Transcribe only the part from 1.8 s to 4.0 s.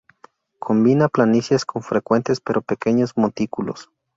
frecuentes pero pequeños montículos.